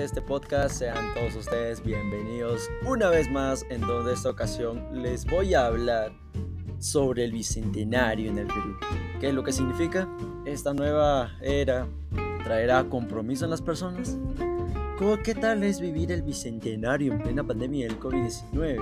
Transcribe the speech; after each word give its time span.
de 0.00 0.06
este 0.06 0.22
podcast? 0.22 0.76
Sean 0.76 1.12
todos 1.12 1.34
ustedes 1.36 1.84
bienvenidos 1.84 2.70
una 2.86 3.10
vez 3.10 3.30
más 3.30 3.66
en 3.68 3.82
donde 3.82 4.14
esta 4.14 4.30
ocasión 4.30 5.02
les 5.02 5.26
voy 5.26 5.52
a 5.52 5.66
hablar 5.66 6.10
sobre 6.78 7.24
el 7.24 7.32
bicentenario 7.32 8.30
en 8.30 8.38
el 8.38 8.46
Perú. 8.46 8.78
¿Qué 9.20 9.28
es 9.28 9.34
lo 9.34 9.44
que 9.44 9.52
significa? 9.52 10.08
Esta 10.46 10.72
nueva 10.72 11.32
era 11.42 11.86
traerá 12.44 12.84
compromiso 12.84 13.44
en 13.44 13.50
las 13.50 13.60
personas. 13.60 14.16
¿Cómo 14.98 15.18
qué 15.22 15.34
tal 15.34 15.62
es 15.64 15.82
vivir 15.82 16.12
el 16.12 16.22
bicentenario 16.22 17.12
en 17.12 17.22
plena 17.22 17.44
pandemia 17.44 17.86
del 17.86 18.00
COVID-19? 18.00 18.78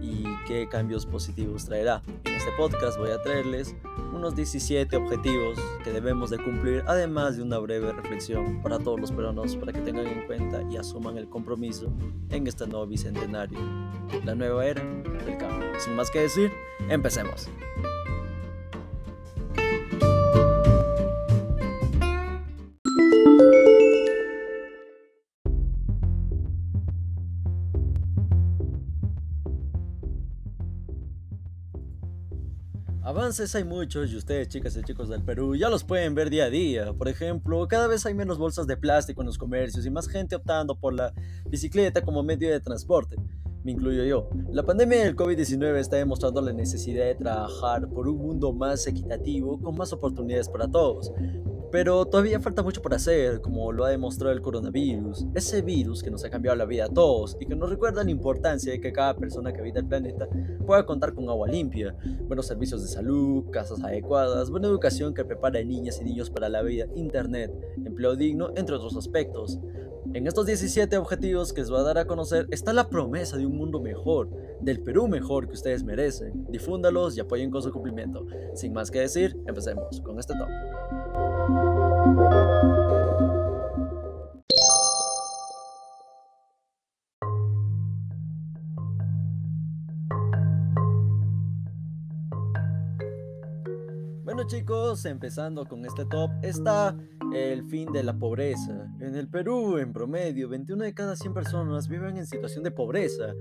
¿Y 0.00 0.24
qué 0.46 0.68
cambios 0.68 1.06
positivos 1.06 1.64
traerá? 1.64 2.02
En 2.22 2.34
este 2.34 2.52
podcast 2.56 2.96
voy 2.98 3.10
a 3.10 3.20
traerles 3.20 3.74
unos 4.12 4.34
17 4.34 4.96
objetivos 4.96 5.58
que 5.84 5.92
debemos 5.92 6.30
de 6.30 6.38
cumplir, 6.38 6.84
además 6.86 7.36
de 7.36 7.42
una 7.42 7.58
breve 7.58 7.92
reflexión 7.92 8.60
para 8.62 8.78
todos 8.78 9.00
los 9.00 9.12
peruanos 9.12 9.56
para 9.56 9.72
que 9.72 9.80
tengan 9.80 10.06
en 10.06 10.26
cuenta 10.26 10.62
y 10.70 10.76
asuman 10.76 11.18
el 11.18 11.28
compromiso 11.28 11.92
en 12.30 12.46
este 12.46 12.66
nuevo 12.66 12.86
bicentenario, 12.86 13.58
la 14.24 14.34
nueva 14.34 14.66
era 14.66 14.82
del 14.82 15.38
cambio. 15.38 15.68
Sin 15.78 15.96
más 15.96 16.10
que 16.10 16.20
decir, 16.20 16.52
empecemos. 16.88 17.48
Avances 33.10 33.52
hay 33.56 33.64
muchos 33.64 34.12
y 34.12 34.16
ustedes, 34.16 34.46
chicas 34.46 34.76
y 34.76 34.84
chicos 34.84 35.08
del 35.08 35.20
Perú, 35.24 35.56
ya 35.56 35.68
los 35.68 35.82
pueden 35.82 36.14
ver 36.14 36.30
día 36.30 36.44
a 36.44 36.48
día. 36.48 36.92
Por 36.92 37.08
ejemplo, 37.08 37.66
cada 37.66 37.88
vez 37.88 38.06
hay 38.06 38.14
menos 38.14 38.38
bolsas 38.38 38.68
de 38.68 38.76
plástico 38.76 39.20
en 39.20 39.26
los 39.26 39.36
comercios 39.36 39.84
y 39.84 39.90
más 39.90 40.06
gente 40.06 40.36
optando 40.36 40.78
por 40.78 40.94
la 40.94 41.12
bicicleta 41.46 42.02
como 42.02 42.22
medio 42.22 42.48
de 42.48 42.60
transporte. 42.60 43.16
Me 43.64 43.72
incluyo 43.72 44.04
yo. 44.04 44.28
La 44.52 44.62
pandemia 44.62 45.02
del 45.02 45.16
COVID-19 45.16 45.78
está 45.78 45.96
demostrando 45.96 46.40
la 46.40 46.52
necesidad 46.52 47.04
de 47.04 47.16
trabajar 47.16 47.88
por 47.88 48.06
un 48.06 48.18
mundo 48.18 48.52
más 48.52 48.86
equitativo 48.86 49.60
con 49.60 49.74
más 49.74 49.92
oportunidades 49.92 50.48
para 50.48 50.70
todos. 50.70 51.12
Pero 51.70 52.04
todavía 52.04 52.40
falta 52.40 52.62
mucho 52.62 52.82
por 52.82 52.94
hacer, 52.94 53.40
como 53.40 53.70
lo 53.70 53.84
ha 53.84 53.90
demostrado 53.90 54.32
el 54.32 54.42
coronavirus, 54.42 55.26
ese 55.34 55.62
virus 55.62 56.02
que 56.02 56.10
nos 56.10 56.24
ha 56.24 56.30
cambiado 56.30 56.56
la 56.56 56.64
vida 56.64 56.86
a 56.86 56.88
todos 56.88 57.36
y 57.40 57.46
que 57.46 57.54
nos 57.54 57.70
recuerda 57.70 58.02
la 58.02 58.10
importancia 58.10 58.72
de 58.72 58.80
que 58.80 58.92
cada 58.92 59.16
persona 59.16 59.52
que 59.52 59.60
habita 59.60 59.78
el 59.78 59.86
planeta 59.86 60.28
pueda 60.66 60.84
contar 60.84 61.14
con 61.14 61.28
agua 61.28 61.48
limpia, 61.48 61.96
buenos 62.26 62.46
servicios 62.46 62.82
de 62.82 62.88
salud, 62.88 63.50
casas 63.50 63.84
adecuadas, 63.84 64.50
buena 64.50 64.66
educación 64.66 65.14
que 65.14 65.24
prepara 65.24 65.60
a 65.60 65.64
niñas 65.64 66.00
y 66.00 66.04
niños 66.04 66.28
para 66.28 66.48
la 66.48 66.62
vida, 66.62 66.86
internet, 66.96 67.52
empleo 67.84 68.16
digno, 68.16 68.50
entre 68.56 68.74
otros 68.74 68.96
aspectos. 68.96 69.60
En 70.12 70.26
estos 70.26 70.46
17 70.46 70.96
objetivos 70.96 71.52
que 71.52 71.60
les 71.60 71.70
voy 71.70 71.78
a 71.78 71.84
dar 71.84 71.98
a 71.98 72.04
conocer 72.06 72.48
está 72.50 72.72
la 72.72 72.88
promesa 72.88 73.36
de 73.36 73.46
un 73.46 73.56
mundo 73.56 73.80
mejor, 73.80 74.28
del 74.60 74.82
Perú 74.82 75.06
mejor 75.06 75.46
que 75.46 75.54
ustedes 75.54 75.84
merecen. 75.84 76.46
Difúndalos 76.50 77.16
y 77.16 77.20
apoyen 77.20 77.50
con 77.50 77.62
su 77.62 77.70
cumplimiento. 77.70 78.26
Sin 78.54 78.72
más 78.72 78.90
que 78.90 79.00
decir, 79.00 79.38
empecemos 79.46 80.00
con 80.00 80.18
este 80.18 80.34
top. 80.34 80.48
Bueno 94.24 94.44
chicos, 94.46 95.04
empezando 95.04 95.66
con 95.66 95.84
este 95.84 96.04
top, 96.04 96.30
está 96.42 96.96
el 97.32 97.64
fin 97.64 97.92
de 97.92 98.02
la 98.02 98.18
pobreza. 98.18 98.92
En 98.98 99.14
el 99.14 99.28
Perú, 99.28 99.78
en 99.78 99.92
promedio, 99.92 100.48
21 100.48 100.82
de 100.82 100.94
cada 100.94 101.14
100 101.14 101.32
personas 101.32 101.88
viven 101.88 102.16
en 102.16 102.26
situación 102.26 102.64
de 102.64 102.72
pobreza. 102.72 103.34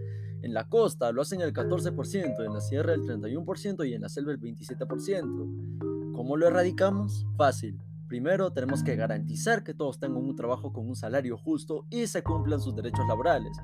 En 0.43 0.53
la 0.53 0.67
costa 0.67 1.11
lo 1.11 1.23
hacen 1.23 1.41
el 1.41 1.53
14%, 1.53 2.45
en 2.45 2.53
la 2.53 2.61
sierra 2.61 2.93
el 2.93 3.01
31% 3.01 3.89
y 3.89 3.93
en 3.95 4.01
la 4.01 4.09
selva 4.09 4.31
el 4.31 4.39
27%. 4.39 6.11
¿Cómo 6.13 6.37
lo 6.37 6.47
erradicamos? 6.47 7.25
Fácil. 7.35 7.79
Primero 8.09 8.51
tenemos 8.51 8.83
que 8.83 8.97
garantizar 8.97 9.63
que 9.63 9.73
todos 9.73 9.99
tengan 9.99 10.23
un 10.23 10.35
trabajo 10.35 10.73
con 10.73 10.89
un 10.89 10.95
salario 10.95 11.37
justo 11.37 11.85
y 11.89 12.07
se 12.07 12.23
cumplan 12.23 12.59
sus 12.59 12.75
derechos 12.75 13.07
laborales 13.07 13.55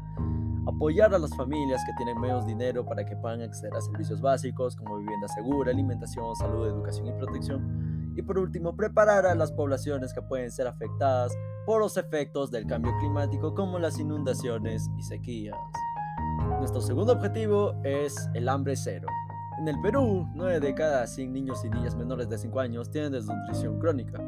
apoyar 0.68 1.14
a 1.14 1.20
las 1.20 1.36
familias 1.36 1.84
que 1.86 1.94
tienen 1.94 2.20
menos 2.20 2.46
dinero 2.46 2.86
para 2.86 3.06
que 3.06 3.16
puedan 3.16 3.42
acceder 3.42 3.74
a 3.76 3.82
servicios 3.82 4.22
básicos 4.22 4.76
como 4.76 4.98
vivienda 4.98 5.28
segura, 5.28 5.72
alimentación, 5.72 6.36
salud, 6.36 6.68
educación 6.68 7.08
y 7.08 7.12
protección. 7.14 8.14
Y 8.16 8.22
por 8.22 8.40
último, 8.40 8.76
preparar 8.76 9.26
a 9.26 9.36
las 9.36 9.52
poblaciones 9.52 10.14
que 10.14 10.22
pueden 10.22 10.52
ser 10.52 10.68
afectadas 10.68 11.34
por 11.66 11.82
los 11.82 11.98
efectos 11.98 12.50
del 12.50 12.66
cambio 12.66 12.92
climático 13.00 13.54
como 13.54 13.78
las 13.80 14.00
inundaciones 14.00 14.90
y 14.98 15.04
sequías. 15.04 15.56
Nuestro 16.60 16.82
segundo 16.82 17.14
objetivo 17.14 17.76
es 17.84 18.30
el 18.34 18.48
hambre 18.50 18.76
cero. 18.76 19.08
En 19.58 19.70
el 19.70 19.80
Perú, 19.80 20.28
9 20.36 20.60
de 20.60 20.76
cada 20.76 21.08
100 21.08 21.32
niños 21.32 21.64
y 21.64 21.70
niñas 21.70 21.96
menores 21.96 22.28
de 22.28 22.38
5 22.38 22.60
años 22.60 22.92
tienen 22.92 23.14
desnutrición 23.14 23.80
crónica. 23.80 24.22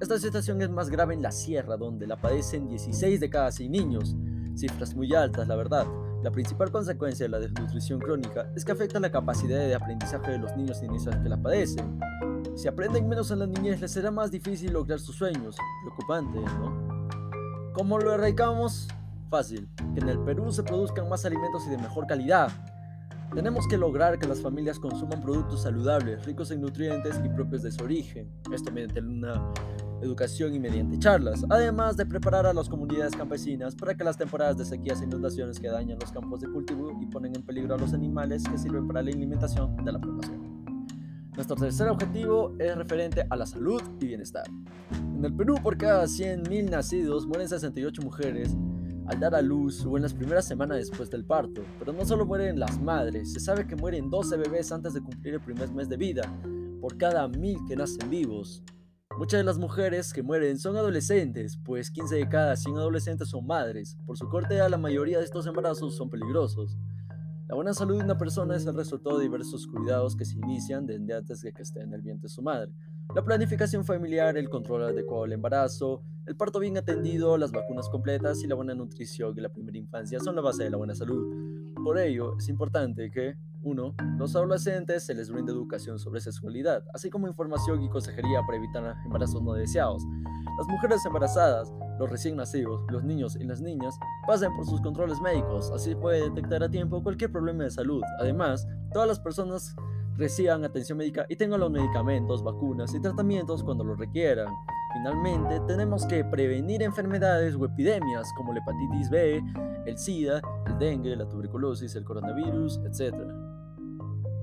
Esta 0.00 0.18
situación 0.18 0.62
es 0.62 0.70
más 0.70 0.88
grave 0.88 1.12
en 1.12 1.20
la 1.20 1.30
sierra, 1.30 1.76
donde 1.76 2.06
la 2.06 2.16
padecen 2.16 2.68
16 2.68 3.20
de 3.20 3.28
cada 3.28 3.52
100 3.52 3.70
niños, 3.70 4.16
cifras 4.56 4.94
muy 4.94 5.14
altas, 5.14 5.46
la 5.46 5.56
verdad. 5.56 5.86
La 6.22 6.30
principal 6.30 6.72
consecuencia 6.72 7.26
de 7.26 7.30
la 7.30 7.38
desnutrición 7.38 8.00
crónica 8.00 8.50
es 8.56 8.64
que 8.64 8.72
afecta 8.72 8.98
la 8.98 9.10
capacidad 9.10 9.58
de 9.58 9.74
aprendizaje 9.74 10.30
de 10.30 10.38
los 10.38 10.56
niños 10.56 10.82
y 10.82 10.88
niñas 10.88 11.18
que 11.22 11.28
la 11.28 11.36
padecen. 11.36 12.00
Si 12.54 12.66
aprenden 12.66 13.08
menos 13.08 13.30
en 13.30 13.40
la 13.40 13.46
niñez, 13.46 13.78
les 13.78 13.90
será 13.90 14.10
más 14.10 14.30
difícil 14.30 14.72
lograr 14.72 15.00
sus 15.00 15.16
sueños. 15.16 15.54
Preocupante, 15.82 16.38
¿no? 16.40 17.72
¿Cómo 17.74 17.98
lo 17.98 18.14
erradicamos? 18.14 18.88
Fácil, 19.28 19.68
que 19.94 20.00
en 20.00 20.08
el 20.08 20.18
Perú 20.20 20.50
se 20.50 20.62
produzcan 20.62 21.08
más 21.10 21.26
alimentos 21.26 21.66
y 21.66 21.70
de 21.70 21.78
mejor 21.78 22.06
calidad. 22.06 22.50
Tenemos 23.34 23.66
que 23.66 23.78
lograr 23.78 24.18
que 24.18 24.28
las 24.28 24.42
familias 24.42 24.78
consuman 24.78 25.22
productos 25.22 25.62
saludables, 25.62 26.22
ricos 26.26 26.50
en 26.50 26.60
nutrientes 26.60 27.18
y 27.24 27.30
propios 27.30 27.62
de 27.62 27.72
su 27.72 27.82
origen. 27.82 28.30
Esto 28.52 28.70
mediante 28.70 29.00
una 29.00 29.50
educación 30.02 30.54
y 30.54 30.60
mediante 30.60 30.98
charlas, 30.98 31.42
además 31.48 31.96
de 31.96 32.04
preparar 32.04 32.44
a 32.44 32.52
las 32.52 32.68
comunidades 32.68 33.16
campesinas 33.16 33.74
para 33.74 33.94
que 33.94 34.04
las 34.04 34.18
temporadas 34.18 34.58
de 34.58 34.66
sequías 34.66 35.00
e 35.00 35.04
inundaciones 35.04 35.58
que 35.58 35.68
dañan 35.68 35.98
los 35.98 36.12
campos 36.12 36.40
de 36.40 36.48
cultivo 36.48 36.98
y 37.00 37.06
ponen 37.06 37.34
en 37.34 37.42
peligro 37.42 37.74
a 37.74 37.78
los 37.78 37.94
animales 37.94 38.42
que 38.42 38.58
sirven 38.58 38.86
para 38.86 39.02
la 39.02 39.10
alimentación 39.10 39.82
de 39.82 39.92
la 39.92 39.98
población. 39.98 40.64
Nuestro 41.34 41.56
tercer 41.56 41.88
objetivo 41.88 42.54
es 42.58 42.76
referente 42.76 43.24
a 43.30 43.36
la 43.36 43.46
salud 43.46 43.80
y 43.98 44.08
bienestar. 44.08 44.44
En 45.16 45.24
el 45.24 45.34
Perú, 45.34 45.54
por 45.62 45.78
cada 45.78 46.04
100.000 46.04 46.68
nacidos, 46.68 47.26
mueren 47.26 47.48
68 47.48 48.02
mujeres 48.02 48.54
al 49.06 49.20
dar 49.20 49.34
a 49.34 49.42
luz 49.42 49.84
o 49.84 49.96
en 49.96 50.02
las 50.02 50.14
primeras 50.14 50.46
semanas 50.46 50.78
después 50.78 51.10
del 51.10 51.24
parto. 51.24 51.62
Pero 51.78 51.92
no 51.92 52.04
solo 52.04 52.26
mueren 52.26 52.58
las 52.58 52.80
madres, 52.80 53.32
se 53.32 53.40
sabe 53.40 53.66
que 53.66 53.76
mueren 53.76 54.10
12 54.10 54.36
bebés 54.36 54.72
antes 54.72 54.94
de 54.94 55.02
cumplir 55.02 55.34
el 55.34 55.40
primer 55.40 55.72
mes 55.72 55.88
de 55.88 55.96
vida, 55.96 56.22
por 56.80 56.96
cada 56.96 57.28
mil 57.28 57.58
que 57.66 57.76
nacen 57.76 58.10
vivos. 58.10 58.62
Muchas 59.18 59.40
de 59.40 59.44
las 59.44 59.58
mujeres 59.58 60.12
que 60.12 60.22
mueren 60.22 60.58
son 60.58 60.76
adolescentes, 60.76 61.58
pues 61.64 61.90
15 61.90 62.16
de 62.16 62.28
cada 62.28 62.56
100 62.56 62.76
adolescentes 62.78 63.28
son 63.28 63.46
madres. 63.46 63.96
Por 64.06 64.16
su 64.16 64.28
corte 64.28 64.54
edad, 64.54 64.70
la 64.70 64.78
mayoría 64.78 65.18
de 65.18 65.24
estos 65.24 65.46
embarazos 65.46 65.96
son 65.96 66.08
peligrosos. 66.08 66.78
La 67.46 67.56
buena 67.56 67.74
salud 67.74 67.98
de 67.98 68.04
una 68.04 68.16
persona 68.16 68.56
es 68.56 68.64
el 68.64 68.74
resultado 68.74 69.18
de 69.18 69.24
diversos 69.24 69.66
cuidados 69.66 70.16
que 70.16 70.24
se 70.24 70.38
inician 70.38 70.86
desde 70.86 71.14
antes 71.14 71.42
de 71.42 71.52
que 71.52 71.60
esté 71.60 71.82
en 71.82 71.92
el 71.92 72.00
vientre 72.00 72.22
de 72.22 72.28
su 72.30 72.40
madre. 72.40 72.72
La 73.14 73.22
planificación 73.22 73.84
familiar, 73.84 74.36
el 74.36 74.48
control 74.48 74.84
adecuado 74.84 75.24
del 75.24 75.32
embarazo, 75.32 76.02
el 76.24 76.36
parto 76.36 76.60
bien 76.60 76.78
atendido, 76.78 77.36
las 77.36 77.52
vacunas 77.52 77.88
completas 77.88 78.42
y 78.42 78.46
la 78.46 78.54
buena 78.54 78.74
nutrición 78.74 79.34
y 79.36 79.40
la 79.40 79.48
primera 79.48 79.76
infancia 79.76 80.18
son 80.20 80.36
la 80.36 80.40
base 80.40 80.64
de 80.64 80.70
la 80.70 80.76
buena 80.76 80.94
salud. 80.94 81.74
Por 81.82 81.98
ello, 81.98 82.36
es 82.38 82.48
importante 82.48 83.10
que 83.10 83.36
1. 83.62 83.94
Los 84.18 84.34
adolescentes 84.36 85.04
se 85.04 85.14
les 85.14 85.30
brinda 85.30 85.52
educación 85.52 85.98
sobre 85.98 86.20
sexualidad, 86.20 86.84
así 86.94 87.10
como 87.10 87.28
información 87.28 87.82
y 87.82 87.88
consejería 87.88 88.40
para 88.46 88.58
evitar 88.58 88.96
embarazos 89.04 89.42
no 89.42 89.52
deseados. 89.54 90.02
Las 90.58 90.68
mujeres 90.68 91.04
embarazadas, 91.04 91.72
los 91.98 92.10
recién 92.10 92.36
nacidos, 92.36 92.80
los 92.90 93.04
niños 93.04 93.36
y 93.36 93.44
las 93.44 93.60
niñas 93.60 93.94
pasen 94.26 94.54
por 94.54 94.66
sus 94.66 94.80
controles 94.80 95.20
médicos, 95.20 95.70
así 95.70 95.94
puede 95.94 96.30
detectar 96.30 96.62
a 96.62 96.70
tiempo 96.70 97.02
cualquier 97.02 97.30
problema 97.30 97.64
de 97.64 97.70
salud. 97.70 98.02
Además, 98.20 98.66
todas 98.92 99.08
las 99.08 99.20
personas 99.20 99.74
reciban 100.16 100.64
atención 100.64 100.98
médica 100.98 101.26
y 101.28 101.36
tengan 101.36 101.60
los 101.60 101.70
medicamentos, 101.70 102.42
vacunas 102.42 102.94
y 102.94 103.00
tratamientos 103.00 103.62
cuando 103.62 103.84
lo 103.84 103.94
requieran. 103.94 104.48
Finalmente, 104.92 105.60
tenemos 105.66 106.06
que 106.06 106.24
prevenir 106.24 106.82
enfermedades 106.82 107.54
o 107.54 107.64
epidemias 107.64 108.30
como 108.36 108.52
la 108.52 108.60
hepatitis 108.60 109.10
B, 109.10 109.42
el 109.86 109.98
SIDA, 109.98 110.40
el 110.66 110.78
dengue, 110.78 111.16
la 111.16 111.28
tuberculosis, 111.28 111.94
el 111.96 112.04
coronavirus, 112.04 112.80
etc. 112.84 113.14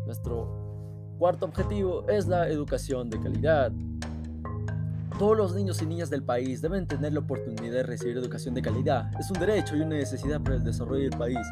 Nuestro 0.06 1.16
cuarto 1.20 1.46
objetivo 1.46 2.08
es 2.10 2.28
la 2.28 2.50
educación 2.50 3.10
de 3.10 3.20
calidad. 3.20 3.72
Todos 5.20 5.36
los 5.36 5.54
niños 5.54 5.82
y 5.82 5.86
niñas 5.86 6.10
del 6.10 6.24
país 6.24 6.62
deben 6.62 6.88
tener 6.88 7.12
la 7.12 7.20
oportunidad 7.20 7.74
de 7.74 7.84
recibir 7.84 8.18
educación 8.18 8.56
de 8.56 8.62
calidad. 8.62 9.12
Es 9.20 9.30
un 9.30 9.38
derecho 9.38 9.76
y 9.76 9.82
una 9.82 9.98
necesidad 9.98 10.40
para 10.40 10.56
el 10.56 10.64
desarrollo 10.64 11.10
del 11.10 11.20
país. 11.20 11.46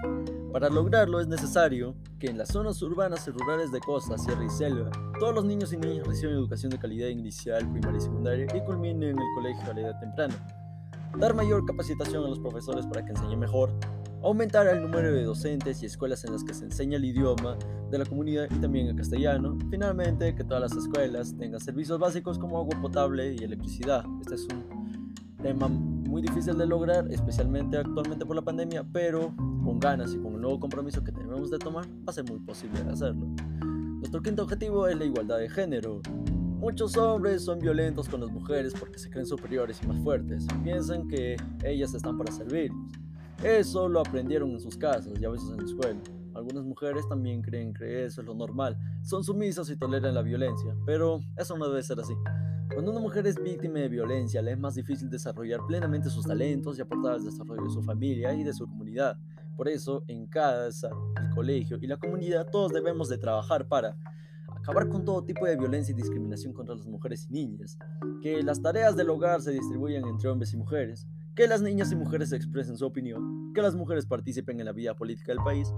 Para 0.53 0.69
lograrlo 0.69 1.19
es 1.19 1.27
necesario 1.27 1.93
que 2.17 2.27
en 2.27 2.37
las 2.37 2.47
zonas 2.47 2.81
urbanas 2.81 3.27
y 3.27 3.31
rurales 3.31 3.69
de 3.73 3.81
costa, 3.81 4.17
sierra 4.17 4.45
y 4.45 4.49
selva, 4.49 4.89
todos 5.19 5.35
los 5.35 5.43
niños 5.43 5.73
y 5.73 5.77
niñas 5.77 6.07
reciban 6.07 6.35
educación 6.35 6.71
de 6.71 6.79
calidad 6.79 7.09
inicial, 7.09 7.69
primaria 7.69 7.97
y 7.97 8.01
secundaria 8.01 8.47
y 8.55 8.61
culminen 8.61 9.09
en 9.09 9.19
el 9.19 9.27
colegio 9.35 9.69
a 9.69 9.73
la 9.73 9.81
edad 9.81 9.99
temprana. 9.99 10.35
dar 11.19 11.33
mayor 11.33 11.65
capacitación 11.65 12.23
a 12.23 12.29
los 12.29 12.39
profesores 12.39 12.85
para 12.85 13.03
que 13.03 13.11
enseñen 13.11 13.39
mejor, 13.39 13.73
aumentar 14.23 14.67
el 14.67 14.81
número 14.81 15.11
de 15.13 15.23
docentes 15.23 15.81
y 15.83 15.85
escuelas 15.85 16.23
en 16.25 16.33
las 16.33 16.43
que 16.43 16.53
se 16.53 16.65
enseña 16.65 16.97
el 16.97 17.05
idioma 17.05 17.57
de 17.89 17.97
la 17.97 18.05
comunidad 18.05 18.47
y 18.49 18.59
también 18.59 18.87
el 18.87 18.95
castellano. 18.95 19.57
Finalmente, 19.69 20.35
que 20.35 20.43
todas 20.43 20.61
las 20.61 20.83
escuelas 20.83 21.35
tengan 21.37 21.59
servicios 21.59 21.99
básicos 21.99 22.37
como 22.37 22.57
agua 22.57 22.79
potable 22.81 23.35
y 23.35 23.43
electricidad. 23.43 24.03
Este 24.21 24.35
es 24.35 24.47
un 24.51 25.13
tema 25.41 25.67
muy 25.67 26.21
difícil 26.21 26.57
de 26.57 26.65
lograr, 26.65 27.11
especialmente 27.11 27.77
actualmente 27.77 28.25
por 28.25 28.35
la 28.35 28.41
pandemia, 28.41 28.85
pero 28.91 29.33
con 29.63 29.79
ganas 29.79 30.13
y 30.13 30.17
con 30.17 30.33
el 30.33 30.41
nuevo 30.41 30.59
compromiso 30.59 31.03
que 31.03 31.11
debemos 31.11 31.51
de 31.51 31.59
tomar, 31.59 31.85
va 31.85 32.07
a 32.07 32.13
ser 32.13 32.25
muy 32.25 32.39
posible 32.39 32.79
hacerlo. 32.89 33.27
Nuestro 33.97 34.21
quinto 34.21 34.43
objetivo 34.43 34.87
es 34.87 34.97
la 34.97 35.05
igualdad 35.05 35.39
de 35.39 35.49
género. 35.49 36.01
Muchos 36.59 36.97
hombres 36.97 37.43
son 37.43 37.59
violentos 37.59 38.09
con 38.09 38.21
las 38.21 38.31
mujeres 38.31 38.73
porque 38.79 38.97
se 38.97 39.09
creen 39.09 39.25
superiores 39.25 39.79
y 39.83 39.87
más 39.87 39.99
fuertes. 39.99 40.47
Piensan 40.63 41.07
que 41.07 41.35
ellas 41.63 41.93
están 41.93 42.17
para 42.17 42.31
servirlos. 42.31 42.77
Eso 43.43 43.87
lo 43.87 43.99
aprendieron 43.99 44.51
en 44.51 44.59
sus 44.59 44.75
casas 44.75 45.13
y 45.19 45.25
a 45.25 45.29
veces 45.29 45.49
en 45.51 45.57
la 45.57 45.63
escuela. 45.63 45.99
Algunas 46.33 46.63
mujeres 46.63 47.07
también 47.07 47.41
creen 47.41 47.73
que 47.73 48.05
eso 48.05 48.21
es 48.21 48.27
lo 48.27 48.33
normal. 48.33 48.77
Son 49.03 49.23
sumisas 49.23 49.69
y 49.69 49.75
toleran 49.75 50.13
la 50.13 50.21
violencia, 50.21 50.75
pero 50.85 51.19
eso 51.35 51.57
no 51.57 51.67
debe 51.67 51.83
ser 51.83 51.99
así. 51.99 52.13
Cuando 52.73 52.91
una 52.91 52.99
mujer 52.99 53.25
es 53.25 53.41
víctima 53.41 53.79
de 53.79 53.89
violencia, 53.89 54.41
le 54.41 54.51
es 54.51 54.59
más 54.59 54.75
difícil 54.75 55.09
desarrollar 55.09 55.61
plenamente 55.65 56.09
sus 56.09 56.25
talentos 56.25 56.77
y 56.77 56.81
aportar 56.81 57.13
al 57.13 57.23
desarrollo 57.23 57.63
de 57.63 57.69
su 57.69 57.81
familia 57.81 58.33
y 58.33 58.43
de 58.43 58.53
su 58.53 58.67
comunidad. 58.67 59.17
Por 59.55 59.67
eso, 59.67 60.03
en 60.07 60.27
casa, 60.27 60.89
el 61.19 61.29
colegio 61.33 61.77
y 61.81 61.87
la 61.87 61.97
comunidad, 61.97 62.47
todos 62.51 62.71
debemos 62.71 63.09
de 63.09 63.17
trabajar 63.17 63.67
para 63.67 63.97
acabar 64.47 64.89
con 64.89 65.05
todo 65.05 65.23
tipo 65.23 65.45
de 65.45 65.55
violencia 65.55 65.91
y 65.91 65.95
discriminación 65.95 66.53
contra 66.53 66.75
las 66.75 66.85
mujeres 66.85 67.27
y 67.29 67.33
niñas, 67.33 67.77
que 68.21 68.43
las 68.43 68.61
tareas 68.61 68.95
del 68.95 69.09
hogar 69.09 69.41
se 69.41 69.51
distribuyan 69.51 70.05
entre 70.05 70.29
hombres 70.29 70.53
y 70.53 70.57
mujeres, 70.57 71.07
que 71.37 71.47
las 71.47 71.61
niñas 71.61 71.91
y 71.91 71.95
mujeres 71.95 72.33
expresen 72.33 72.77
su 72.77 72.85
opinión, 72.87 73.53
que 73.53 73.61
las 73.61 73.75
mujeres 73.75 74.07
participen 74.07 74.59
en 74.59 74.65
la 74.65 74.71
vida 74.71 74.95
política 74.95 75.31
del 75.31 75.43
país, 75.43 75.71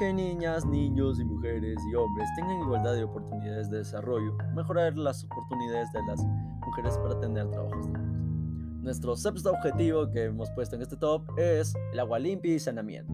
que 0.00 0.12
niñas, 0.12 0.66
niños 0.66 1.20
y 1.20 1.24
mujeres 1.24 1.78
y 1.88 1.94
hombres 1.94 2.28
tengan 2.34 2.58
igualdad 2.58 2.92
de 2.92 3.04
oportunidades 3.04 3.70
de 3.70 3.78
desarrollo, 3.78 4.36
mejorar 4.56 4.96
las 4.96 5.22
oportunidades 5.22 5.92
de 5.92 6.00
las 6.08 6.20
mujeres 6.66 6.98
para 6.98 7.20
tener 7.20 7.48
trabajos 7.48 7.86
Nuestro 8.82 9.14
sexto 9.14 9.52
objetivo 9.52 10.10
que 10.10 10.24
hemos 10.24 10.50
puesto 10.50 10.74
en 10.74 10.82
este 10.82 10.96
top 10.96 11.22
es 11.38 11.72
el 11.92 12.00
agua 12.00 12.18
limpia 12.18 12.54
y 12.54 12.58
saneamiento. 12.58 13.12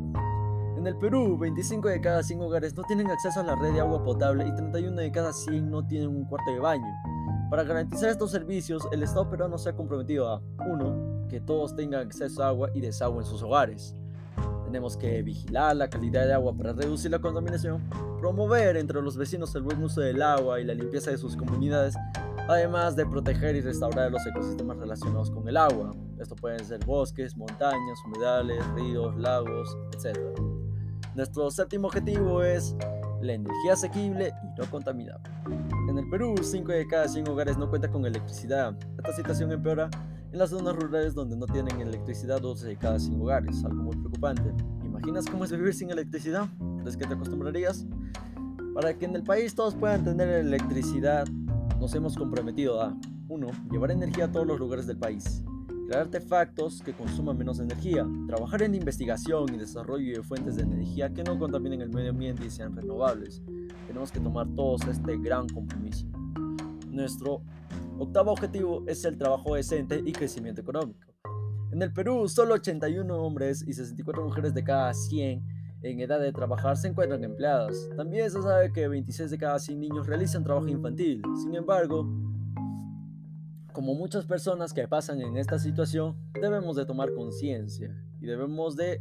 En 0.78 0.86
el 0.86 0.96
Perú, 0.96 1.36
25 1.36 1.90
de 1.90 2.00
cada 2.00 2.22
100 2.22 2.40
hogares 2.40 2.74
no 2.74 2.84
tienen 2.84 3.10
acceso 3.10 3.40
a 3.40 3.42
la 3.42 3.54
red 3.54 3.74
de 3.74 3.80
agua 3.80 4.02
potable 4.02 4.48
y 4.48 4.54
31 4.54 4.96
de 4.96 5.12
cada 5.12 5.34
100 5.34 5.70
no 5.70 5.86
tienen 5.86 6.08
un 6.08 6.24
cuarto 6.24 6.50
de 6.52 6.58
baño. 6.58 6.88
Para 7.52 7.64
garantizar 7.64 8.08
estos 8.08 8.30
servicios, 8.30 8.88
el 8.92 9.02
Estado 9.02 9.28
peruano 9.28 9.58
se 9.58 9.68
ha 9.68 9.76
comprometido 9.76 10.26
a 10.26 10.40
1 10.66 11.26
que 11.28 11.38
todos 11.38 11.76
tengan 11.76 12.06
acceso 12.06 12.42
a 12.42 12.48
agua 12.48 12.70
y 12.72 12.80
desagüe 12.80 13.18
en 13.18 13.26
sus 13.26 13.42
hogares. 13.42 13.94
Tenemos 14.64 14.96
que 14.96 15.20
vigilar 15.20 15.76
la 15.76 15.90
calidad 15.90 16.24
de 16.24 16.32
agua 16.32 16.54
para 16.56 16.72
reducir 16.72 17.10
la 17.10 17.18
contaminación, 17.18 17.82
promover 18.18 18.78
entre 18.78 19.02
los 19.02 19.18
vecinos 19.18 19.54
el 19.54 19.64
buen 19.64 19.82
uso 19.82 20.00
del 20.00 20.22
agua 20.22 20.60
y 20.60 20.64
la 20.64 20.72
limpieza 20.72 21.10
de 21.10 21.18
sus 21.18 21.36
comunidades, 21.36 21.94
además 22.48 22.96
de 22.96 23.04
proteger 23.04 23.54
y 23.54 23.60
restaurar 23.60 24.10
los 24.10 24.26
ecosistemas 24.26 24.78
relacionados 24.78 25.30
con 25.30 25.46
el 25.46 25.58
agua. 25.58 25.90
Esto 26.18 26.34
pueden 26.34 26.64
ser 26.64 26.82
bosques, 26.86 27.36
montañas, 27.36 27.98
humedales, 28.06 28.66
ríos, 28.68 29.14
lagos, 29.18 29.76
etc. 29.92 30.18
Nuestro 31.14 31.50
séptimo 31.50 31.88
objetivo 31.88 32.42
es 32.42 32.74
la 33.20 33.34
energía 33.34 33.74
asequible 33.74 34.32
y 34.42 34.58
no 34.58 34.70
contaminada. 34.70 35.20
El 36.02 36.08
Perú, 36.08 36.34
5 36.42 36.72
de 36.72 36.88
cada 36.88 37.06
100 37.06 37.28
hogares 37.28 37.56
no 37.56 37.70
cuentan 37.70 37.92
con 37.92 38.04
electricidad. 38.04 38.76
Esta 38.98 39.14
situación 39.14 39.52
empeora 39.52 39.88
en 40.32 40.38
las 40.38 40.50
zonas 40.50 40.74
rurales 40.74 41.14
donde 41.14 41.36
no 41.36 41.46
tienen 41.46 41.80
electricidad 41.80 42.40
12 42.40 42.66
de 42.66 42.76
cada 42.76 42.98
100 42.98 43.20
hogares, 43.20 43.64
algo 43.64 43.84
muy 43.84 43.96
preocupante. 43.96 44.52
¿Imaginas 44.84 45.26
cómo 45.26 45.44
es 45.44 45.52
vivir 45.52 45.72
sin 45.72 45.90
electricidad? 45.90 46.48
¿Crees 46.80 46.96
que 46.96 47.06
te 47.06 47.14
acostumbrarías? 47.14 47.86
Para 48.74 48.98
que 48.98 49.04
en 49.04 49.14
el 49.14 49.22
país 49.22 49.54
todos 49.54 49.76
puedan 49.76 50.04
tener 50.04 50.28
electricidad, 50.28 51.28
nos 51.78 51.94
hemos 51.94 52.16
comprometido 52.16 52.82
a 52.82 52.98
1. 53.28 53.46
Llevar 53.70 53.92
energía 53.92 54.24
a 54.24 54.32
todos 54.32 54.46
los 54.46 54.58
lugares 54.58 54.88
del 54.88 54.98
país. 54.98 55.44
Crear 55.86 56.02
artefactos 56.02 56.82
que 56.82 56.94
consuman 56.94 57.38
menos 57.38 57.60
energía. 57.60 58.04
Trabajar 58.26 58.62
en 58.62 58.74
investigación 58.74 59.54
y 59.54 59.56
desarrollo 59.56 60.16
de 60.16 60.22
fuentes 60.24 60.56
de 60.56 60.62
energía 60.62 61.14
que 61.14 61.22
no 61.22 61.38
contaminen 61.38 61.80
el 61.80 61.90
medio 61.90 62.10
ambiente 62.10 62.44
y 62.44 62.50
sean 62.50 62.74
renovables. 62.74 63.40
Tenemos 63.92 64.10
que 64.10 64.20
tomar 64.20 64.48
todos 64.54 64.80
este 64.88 65.18
gran 65.18 65.46
compromiso. 65.50 66.06
Nuestro 66.88 67.42
Octavo 67.98 68.32
objetivo 68.32 68.82
es 68.86 69.04
el 69.04 69.18
trabajo 69.18 69.54
decente 69.54 70.00
y 70.02 70.12
crecimiento 70.12 70.62
económico. 70.62 71.12
En 71.70 71.82
el 71.82 71.92
Perú, 71.92 72.26
solo 72.26 72.54
81 72.54 73.14
hombres 73.14 73.62
y 73.68 73.74
64 73.74 74.24
mujeres 74.24 74.54
de 74.54 74.64
cada 74.64 74.94
100 74.94 75.46
en 75.82 76.00
edad 76.00 76.20
de 76.20 76.32
trabajar 76.32 76.78
se 76.78 76.88
encuentran 76.88 77.22
empleadas. 77.22 77.76
También 77.94 78.30
se 78.30 78.40
sabe 78.40 78.72
que 78.72 78.88
26 78.88 79.30
de 79.30 79.36
cada 79.36 79.58
100 79.58 79.78
niños 79.78 80.06
realizan 80.06 80.42
trabajo 80.42 80.68
infantil. 80.68 81.20
Sin 81.42 81.54
embargo, 81.54 82.08
como 83.74 83.94
muchas 83.94 84.24
personas 84.24 84.72
que 84.72 84.88
pasan 84.88 85.20
en 85.20 85.36
esta 85.36 85.58
situación, 85.58 86.16
debemos 86.40 86.76
de 86.76 86.86
tomar 86.86 87.12
conciencia 87.12 87.94
y 88.22 88.24
debemos 88.24 88.74
de 88.74 88.98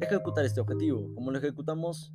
ejecutar 0.00 0.44
este 0.44 0.60
objetivo. 0.60 1.14
¿Cómo 1.14 1.30
lo 1.30 1.38
ejecutamos? 1.38 2.12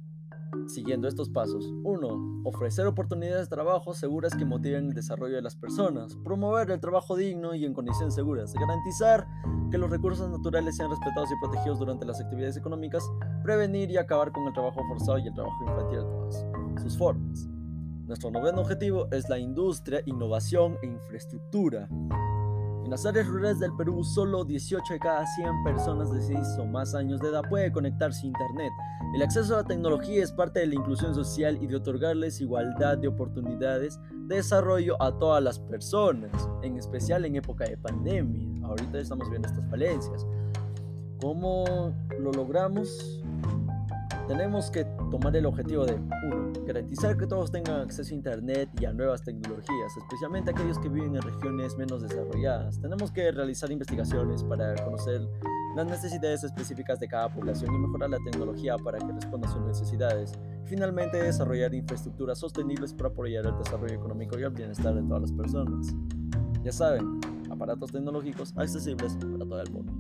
Siguiendo 0.68 1.08
estos 1.08 1.30
pasos. 1.30 1.72
1. 1.84 2.42
Ofrecer 2.44 2.88
oportunidades 2.88 3.50
de 3.50 3.56
trabajo 3.56 3.94
seguras 3.94 4.36
que 4.36 4.46
motiven 4.46 4.88
el 4.88 4.94
desarrollo 4.94 5.36
de 5.36 5.42
las 5.42 5.56
personas. 5.56 6.16
Promover 6.24 6.72
el 6.72 6.80
trabajo 6.80 7.16
digno 7.16 7.54
y 7.56 7.66
en 7.66 7.74
condiciones 7.74 8.16
seguras. 8.16 8.54
Garantizar 8.54 9.28
que 9.70 9.78
los 9.78 9.90
recursos 9.90 10.30
naturales 10.30 10.76
sean 10.76 10.90
respetados 10.90 11.30
y 11.32 11.40
protegidos 11.42 11.80
durante 11.80 12.06
las 12.06 12.20
actividades 12.20 12.58
económicas. 12.58 13.04
Prevenir 13.44 13.92
y 13.92 13.98
acabar 13.98 14.32
con 14.32 14.48
el 14.48 14.54
trabajo 14.54 14.82
forzado 14.88 15.18
y 15.20 15.28
el 15.28 15.34
trabajo 15.34 15.64
infantil 15.64 16.00
de 16.00 16.04
todas 16.04 16.46
sus 16.82 16.98
formas. 16.98 17.48
Nuestro 18.06 18.32
noveno 18.32 18.62
objetivo 18.62 19.08
es 19.12 19.30
la 19.30 19.40
industria, 19.40 20.02
innovación 20.06 20.78
e 20.82 20.88
infraestructura. 20.88 21.88
Las 22.92 23.06
áreas 23.06 23.26
rurales 23.26 23.58
del 23.58 23.74
Perú, 23.78 24.04
solo 24.04 24.44
18 24.44 24.96
de 24.96 25.00
cada 25.00 25.26
100 25.26 25.64
personas 25.64 26.12
de 26.12 26.20
6 26.20 26.40
o 26.60 26.66
más 26.66 26.94
años 26.94 27.22
de 27.22 27.30
edad 27.30 27.42
puede 27.50 27.72
conectarse 27.72 28.24
a 28.24 28.26
Internet. 28.26 28.74
El 29.16 29.22
acceso 29.22 29.54
a 29.54 29.62
la 29.62 29.64
tecnología 29.64 30.22
es 30.22 30.34
parte 30.34 30.60
de 30.60 30.68
la 30.68 30.76
inclusión 30.76 31.16
social 31.16 31.58
y 31.62 31.68
de 31.68 31.78
otorgarles 31.78 32.42
igualdad 32.42 32.98
de 32.98 33.08
oportunidades 33.08 33.98
de 34.28 34.36
desarrollo 34.36 35.02
a 35.02 35.18
todas 35.18 35.42
las 35.42 35.58
personas, 35.58 36.34
en 36.64 36.76
especial 36.76 37.24
en 37.24 37.38
época 37.38 37.64
de 37.64 37.78
pandemia. 37.78 38.68
Ahorita 38.68 39.00
estamos 39.00 39.30
viendo 39.30 39.48
estas 39.48 39.70
falencias. 39.70 40.28
¿Cómo 41.22 41.96
lo 42.20 42.34
logramos? 42.34 43.21
Tenemos 44.32 44.72
que 44.72 44.86
tomar 45.12 45.36
el 45.36 45.46
objetivo 45.46 45.86
de 45.86 45.96
1. 45.96 46.54
Garantizar 46.66 47.18
que 47.18 47.28
todos 47.28 47.52
tengan 47.52 47.82
acceso 47.82 48.14
a 48.14 48.16
Internet 48.16 48.70
y 48.80 48.86
a 48.86 48.94
nuevas 48.94 49.22
tecnologías, 49.24 49.98
especialmente 49.98 50.52
aquellos 50.52 50.80
que 50.80 50.88
viven 50.88 51.18
en 51.18 51.22
regiones 51.22 51.78
menos 51.78 52.02
desarrolladas. 52.02 52.80
Tenemos 52.80 53.12
que 53.12 53.30
realizar 53.34 53.70
investigaciones 53.70 54.42
para 54.46 54.74
conocer 54.86 55.20
las 55.76 55.86
necesidades 55.86 56.46
específicas 56.46 56.98
de 57.02 57.10
cada 57.10 57.28
población 57.28 57.76
y 57.76 57.80
mejorar 57.80 58.10
la 58.10 58.20
tecnología 58.24 58.78
para 58.78 59.00
que 59.00 59.12
responda 59.12 59.50
a 59.50 59.52
sus 59.52 59.64
necesidades. 59.64 60.32
Finalmente, 60.64 61.22
desarrollar 61.22 61.76
infraestructuras 61.76 62.40
sostenibles 62.40 62.94
para 62.94 63.10
apoyar 63.10 63.46
el 63.46 63.58
desarrollo 63.58 63.96
económico 63.96 64.40
y 64.40 64.44
el 64.44 64.52
bienestar 64.52 64.96
de 64.96 65.02
todas 65.02 65.24
las 65.24 65.34
personas. 65.34 65.94
Ya 66.64 66.72
saben, 66.72 67.20
aparatos 67.52 67.92
tecnológicos 67.92 68.54
accesibles 68.56 69.18
para 69.18 69.46
todo 69.46 69.62
el 69.62 69.72
mundo. 69.72 69.92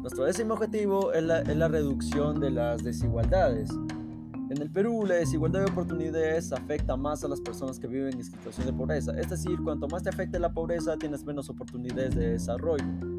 Nuestro 0.00 0.24
décimo 0.24 0.54
objetivo 0.54 1.12
es 1.12 1.22
la, 1.22 1.68
reducción 1.68 2.40
de 2.40 2.50
las 2.50 2.84
desigualdades. 2.84 3.68
En 4.50 4.62
el 4.62 4.70
Perú, 4.70 5.04
la 5.06 5.16
desigualdad 5.16 5.64
de 5.64 5.70
oportunidades 5.70 6.52
afecta 6.52 6.96
más 6.96 7.24
a 7.24 7.28
las 7.28 7.40
personas 7.40 7.78
que 7.78 7.88
viven 7.88 8.14
en 8.14 8.24
situación 8.24 8.66
de 8.66 8.72
pobreza. 8.72 9.12
Es 9.18 9.28
decir, 9.28 9.58
cuanto 9.62 9.88
más 9.88 10.04
te 10.04 10.08
afecte 10.08 10.38
la 10.38 10.52
pobreza, 10.52 10.96
tienes 10.96 11.24
menos 11.24 11.50
oportunidades 11.50 12.14
de 12.14 12.30
desarrollo. 12.30 13.17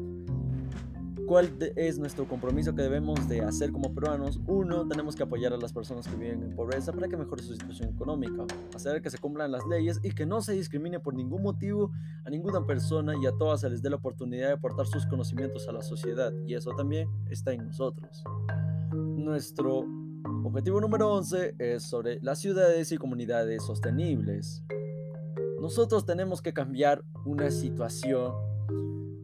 ¿Cuál 1.30 1.48
es 1.76 1.96
nuestro 1.96 2.26
compromiso 2.26 2.74
que 2.74 2.82
debemos 2.82 3.28
de 3.28 3.42
hacer 3.42 3.70
como 3.70 3.94
peruanos? 3.94 4.40
Uno, 4.48 4.88
tenemos 4.88 5.14
que 5.14 5.22
apoyar 5.22 5.52
a 5.52 5.56
las 5.56 5.72
personas 5.72 6.08
que 6.08 6.16
viven 6.16 6.42
en 6.42 6.56
pobreza 6.56 6.92
para 6.92 7.06
que 7.06 7.16
mejore 7.16 7.40
su 7.44 7.54
situación 7.54 7.90
económica, 7.90 8.44
hacer 8.74 9.00
que 9.00 9.10
se 9.10 9.18
cumplan 9.18 9.52
las 9.52 9.64
leyes 9.68 10.00
y 10.02 10.10
que 10.10 10.26
no 10.26 10.42
se 10.42 10.54
discrimine 10.54 10.98
por 10.98 11.14
ningún 11.14 11.44
motivo 11.44 11.92
a 12.24 12.30
ninguna 12.30 12.66
persona 12.66 13.14
y 13.16 13.26
a 13.26 13.30
todas 13.30 13.60
se 13.60 13.70
les 13.70 13.80
dé 13.80 13.90
la 13.90 13.94
oportunidad 13.94 14.48
de 14.48 14.54
aportar 14.54 14.86
sus 14.86 15.06
conocimientos 15.06 15.68
a 15.68 15.72
la 15.72 15.82
sociedad 15.82 16.32
y 16.48 16.54
eso 16.54 16.72
también 16.72 17.08
está 17.28 17.52
en 17.52 17.64
nosotros. 17.64 18.24
Nuestro 18.92 19.84
objetivo 20.42 20.80
número 20.80 21.14
11 21.14 21.54
es 21.60 21.84
sobre 21.84 22.18
las 22.22 22.40
ciudades 22.40 22.90
y 22.90 22.98
comunidades 22.98 23.62
sostenibles. 23.64 24.64
Nosotros 25.60 26.04
tenemos 26.04 26.42
que 26.42 26.52
cambiar 26.52 27.04
una 27.24 27.52
situación 27.52 28.32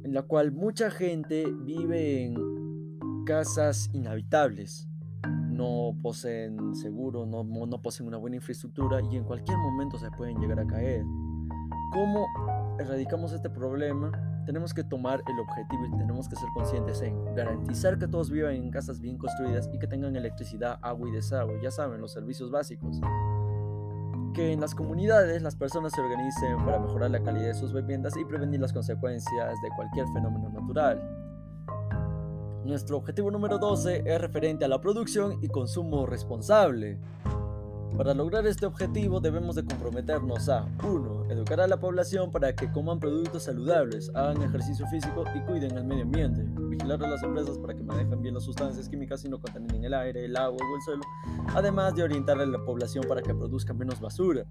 en 0.06 0.14
la 0.14 0.22
cual 0.22 0.52
mucha 0.52 0.88
gente 0.88 1.52
vive 1.64 2.22
en 2.22 3.24
casas 3.26 3.90
inhabitables. 3.92 4.88
No 5.50 5.96
poseen 6.00 6.76
seguro, 6.76 7.26
no, 7.26 7.42
no 7.42 7.82
poseen 7.82 8.06
una 8.06 8.16
buena 8.16 8.36
infraestructura 8.36 9.00
y 9.10 9.16
en 9.16 9.24
cualquier 9.24 9.58
momento 9.58 9.98
se 9.98 10.08
pueden 10.12 10.38
llegar 10.38 10.60
a 10.60 10.66
caer. 10.66 11.02
¿Cómo 11.92 12.24
erradicamos 12.78 13.32
este 13.32 13.50
problema, 13.50 14.12
tenemos 14.46 14.72
que 14.72 14.84
tomar 14.84 15.24
el 15.26 15.40
objetivo 15.40 15.86
y 15.86 15.98
tenemos 15.98 16.28
que 16.28 16.36
ser 16.36 16.48
conscientes 16.54 17.02
en 17.02 17.34
garantizar 17.34 17.98
que 17.98 18.06
todos 18.06 18.30
vivan 18.30 18.54
en 18.54 18.70
casas 18.70 19.00
bien 19.00 19.18
construidas 19.18 19.68
y 19.72 19.78
que 19.80 19.88
tengan 19.88 20.14
electricidad, 20.14 20.78
agua 20.82 21.08
y 21.08 21.12
desagüe, 21.12 21.60
ya 21.60 21.72
saben, 21.72 22.00
los 22.00 22.12
servicios 22.12 22.52
básicos. 22.52 23.00
Que 24.36 24.52
en 24.52 24.60
las 24.60 24.74
comunidades 24.74 25.40
las 25.40 25.56
personas 25.56 25.94
se 25.94 26.02
organicen 26.02 26.62
para 26.66 26.78
mejorar 26.78 27.10
la 27.10 27.22
calidad 27.22 27.46
de 27.46 27.54
sus 27.54 27.72
viviendas 27.72 28.18
y 28.18 28.24
prevenir 28.26 28.60
las 28.60 28.70
consecuencias 28.70 29.54
de 29.62 29.70
cualquier 29.74 30.06
fenómeno 30.08 30.50
natural. 30.50 31.00
Nuestro 32.62 32.98
objetivo 32.98 33.30
número 33.30 33.56
12 33.56 34.02
es 34.04 34.20
referente 34.20 34.66
a 34.66 34.68
la 34.68 34.78
producción 34.78 35.38
y 35.40 35.48
consumo 35.48 36.04
responsable. 36.04 36.98
Para 37.96 38.12
lograr 38.12 38.46
este 38.46 38.66
objetivo 38.66 39.20
debemos 39.20 39.56
de 39.56 39.64
comprometernos 39.64 40.50
a 40.50 40.66
1. 40.84 41.15
Educar 41.28 41.60
a 41.60 41.66
la 41.66 41.80
población 41.80 42.30
para 42.30 42.54
que 42.54 42.70
coman 42.70 43.00
productos 43.00 43.44
saludables, 43.44 44.12
hagan 44.14 44.42
ejercicio 44.42 44.86
físico 44.86 45.24
y 45.34 45.40
cuiden 45.40 45.76
el 45.76 45.84
medio 45.84 46.04
ambiente. 46.04 46.44
Vigilar 46.68 47.02
a 47.04 47.08
las 47.08 47.22
empresas 47.24 47.58
para 47.58 47.74
que 47.74 47.82
manejen 47.82 48.22
bien 48.22 48.34
las 48.34 48.44
sustancias 48.44 48.88
químicas 48.88 49.24
y 49.24 49.28
no 49.28 49.40
contaminen 49.40 49.84
el 49.84 49.94
aire, 49.94 50.24
el 50.24 50.36
agua 50.36 50.58
o 50.60 50.76
el 50.76 50.82
suelo. 50.82 51.02
Además 51.54 51.96
de 51.96 52.04
orientar 52.04 52.40
a 52.40 52.46
la 52.46 52.64
población 52.64 53.04
para 53.08 53.22
que 53.22 53.34
produzca 53.34 53.74
menos 53.74 54.00
basura. 54.00 54.44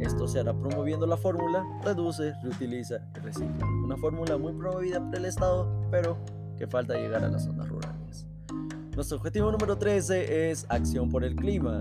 Esto 0.00 0.28
se 0.28 0.40
hará 0.40 0.52
promoviendo 0.52 1.06
la 1.06 1.16
fórmula 1.16 1.64
reduce, 1.82 2.34
reutiliza 2.42 2.96
y 3.16 3.20
recicla. 3.20 3.66
Una 3.84 3.96
fórmula 3.96 4.36
muy 4.36 4.52
promovida 4.52 5.00
por 5.00 5.16
el 5.16 5.24
Estado, 5.24 5.88
pero 5.90 6.18
que 6.58 6.66
falta 6.66 6.94
llegar 6.94 7.24
a 7.24 7.28
las 7.28 7.44
zonas 7.44 7.68
rurales. 7.68 8.26
Nuestro 8.94 9.16
objetivo 9.16 9.50
número 9.52 9.78
13 9.78 10.50
es 10.50 10.66
acción 10.68 11.08
por 11.08 11.24
el 11.24 11.36
clima. 11.36 11.80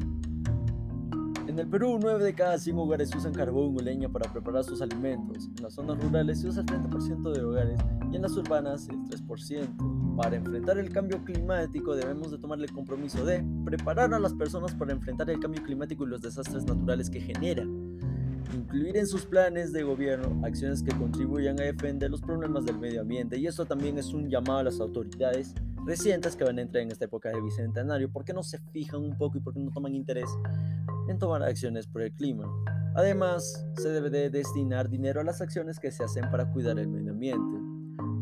En 1.58 1.62
el 1.62 1.70
Perú, 1.70 1.98
9 2.00 2.24
de 2.24 2.36
cada 2.36 2.60
100 2.60 2.78
hogares 2.78 3.16
usan 3.16 3.34
carbón 3.34 3.76
o 3.76 3.82
leña 3.82 4.08
para 4.08 4.32
preparar 4.32 4.64
sus 4.64 4.80
alimentos. 4.80 5.50
En 5.58 5.64
las 5.64 5.74
zonas 5.74 6.00
rurales 6.00 6.40
se 6.40 6.50
usa 6.50 6.62
el 6.62 6.68
30% 6.68 7.32
de 7.32 7.44
hogares 7.44 7.80
y 8.12 8.16
en 8.16 8.22
las 8.22 8.38
urbanas 8.38 8.88
el 8.90 8.98
3%. 9.06 10.16
Para 10.18 10.36
enfrentar 10.36 10.78
el 10.78 10.92
cambio 10.92 11.18
climático 11.26 11.96
debemos 11.96 12.30
de 12.30 12.38
tomar 12.38 12.60
el 12.60 12.72
compromiso 12.72 13.26
de 13.26 13.44
preparar 13.66 14.14
a 14.14 14.20
las 14.20 14.36
personas 14.36 14.76
para 14.76 14.92
enfrentar 14.92 15.32
el 15.32 15.40
cambio 15.40 15.64
climático 15.64 16.04
y 16.06 16.10
los 16.10 16.22
desastres 16.22 16.64
naturales 16.64 17.10
que 17.10 17.22
genera. 17.22 17.64
Incluir 18.54 18.96
en 18.96 19.08
sus 19.08 19.26
planes 19.26 19.74
de 19.74 19.82
gobierno 19.82 20.40
acciones 20.46 20.84
que 20.84 20.96
contribuyan 20.96 21.60
a 21.60 21.64
defender 21.64 22.12
los 22.12 22.22
problemas 22.22 22.66
del 22.66 22.78
medio 22.78 23.02
ambiente. 23.02 23.36
Y 23.36 23.48
esto 23.48 23.66
también 23.66 23.98
es 23.98 24.14
un 24.14 24.30
llamado 24.30 24.60
a 24.60 24.64
las 24.66 24.80
autoridades 24.80 25.56
recientes 25.88 26.36
que 26.36 26.44
van 26.44 26.60
a 26.60 26.62
entrar 26.62 26.84
en 26.84 26.92
esta 26.92 27.06
época 27.06 27.30
de 27.30 27.42
bicentenario. 27.42 28.12
¿Por 28.12 28.26
qué 28.26 28.34
no 28.34 28.44
se 28.44 28.60
fijan 28.60 29.02
un 29.02 29.18
poco 29.18 29.38
y 29.38 29.42
por 29.42 29.54
qué 29.54 29.60
no 29.60 29.72
toman 29.72 29.96
interés 29.96 30.30
en 31.08 31.20
tomar 31.20 31.44
acciones 31.44 31.88
por 31.88 32.02
el 32.02 32.12
clima. 32.12 32.46
Además, 32.96 33.66
se 33.76 33.90
debe 33.90 34.10
de 34.10 34.30
destinar 34.30 34.90
dinero 34.90 35.22
a 35.22 35.24
las 35.24 35.42
acciones 35.42 35.80
que 35.80 35.92
se 35.92 36.04
hacen 36.04 36.30
para 36.30 36.52
cuidar 36.52 36.78
el 36.80 36.88
medio 36.88 37.12
ambiente. 37.12 37.58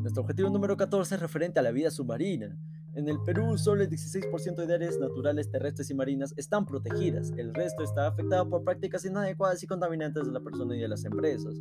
Nuestro 0.02 0.22
objetivo 0.22 0.50
número 0.50 0.78
14 0.78 1.16
es 1.16 1.22
referente 1.22 1.60
a 1.60 1.64
la 1.64 1.72
vida 1.72 1.90
submarina. 1.90 2.58
En 2.94 3.10
el 3.10 3.20
Perú, 3.26 3.58
solo 3.58 3.84
el 3.84 3.90
16% 3.90 4.66
de 4.66 4.74
áreas 4.74 5.00
naturales 5.00 5.50
terrestres 5.50 5.90
y 5.90 5.96
marinas 5.96 6.34
están 6.38 6.66
protegidas. 6.66 7.34
El 7.36 7.54
resto 7.54 7.84
está 7.84 8.08
afectado 8.08 8.50
por 8.50 8.64
prácticas 8.64 9.04
inadecuadas 9.04 9.62
y 9.64 9.68
contaminantes 9.68 10.26
de 10.26 10.32
la 10.32 10.40
persona 10.40 10.76
y 10.76 10.80
de 10.80 10.88
las 10.88 11.04
empresas. 11.04 11.60